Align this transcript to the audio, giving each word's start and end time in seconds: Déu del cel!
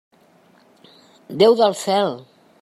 Déu 1.43 1.61
del 1.61 1.77
cel! 1.87 2.17